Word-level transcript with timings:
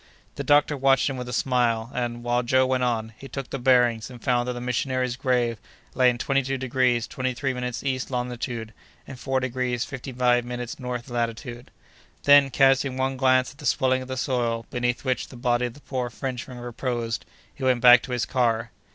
The 0.33 0.43
doctor 0.43 0.75
watched 0.75 1.11
him 1.11 1.17
with 1.17 1.29
a 1.29 1.33
smile; 1.33 1.91
and, 1.93 2.23
while 2.23 2.41
Joe 2.41 2.65
went 2.65 2.81
on, 2.81 3.13
he 3.19 3.27
took 3.27 3.51
the 3.51 3.59
bearings, 3.59 4.09
and 4.09 4.19
found 4.19 4.47
that 4.47 4.53
the 4.53 4.59
missionary's 4.59 5.15
grave 5.15 5.59
lay 5.93 6.09
in 6.09 6.17
twenty 6.17 6.41
two 6.41 6.57
degrees 6.57 7.05
twenty 7.05 7.35
three 7.35 7.53
minutes 7.53 7.83
east 7.83 8.09
longitude, 8.09 8.73
and 9.05 9.19
four 9.19 9.39
degrees 9.39 9.85
fifty 9.85 10.11
five 10.11 10.43
minutes 10.43 10.79
north 10.79 11.11
latitude. 11.11 11.69
Then, 12.23 12.49
casting 12.49 12.97
one 12.97 13.15
glance 13.15 13.51
at 13.51 13.59
the 13.59 13.65
swelling 13.67 14.01
of 14.01 14.07
the 14.07 14.17
soil, 14.17 14.65
beneath 14.71 15.05
which 15.05 15.27
the 15.27 15.37
body 15.37 15.67
of 15.67 15.75
the 15.75 15.81
poor 15.81 16.09
Frenchman 16.09 16.57
reposed, 16.57 17.23
he 17.53 17.63
went 17.63 17.81
back 17.81 18.01
to 18.01 18.11
his 18.11 18.25
car. 18.25 18.71